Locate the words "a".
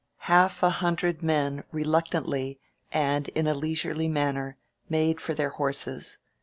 0.63-0.71, 3.45-3.53